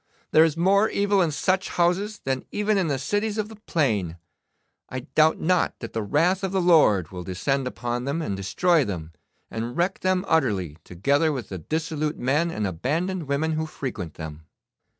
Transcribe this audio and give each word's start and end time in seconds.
'There 0.31 0.43
is 0.43 0.57
more 0.57 0.89
evil 0.89 1.21
in 1.21 1.29
such 1.29 1.69
houses 1.69 2.21
than 2.23 2.43
even 2.51 2.75
in 2.75 2.87
the 2.87 2.97
cities 2.97 3.37
of 3.37 3.49
the 3.49 3.55
plain. 3.55 4.17
I 4.89 5.01
doubt 5.01 5.39
not 5.39 5.77
that 5.77 5.93
the 5.93 6.01
wrath 6.01 6.43
of 6.43 6.51
the 6.51 6.59
Lord 6.59 7.09
will 7.11 7.23
descend 7.23 7.67
upon 7.67 8.05
them, 8.05 8.19
and 8.19 8.35
destroy 8.35 8.83
them, 8.83 9.11
and 9.51 9.77
wreck 9.77 9.99
them 9.99 10.25
utterly, 10.27 10.79
together 10.83 11.31
with 11.31 11.49
the 11.49 11.59
dissolute 11.59 12.17
men 12.17 12.49
and 12.49 12.65
abandoned 12.65 13.27
women 13.27 13.51
who 13.51 13.67
frequent 13.67 14.15
them. 14.15 14.47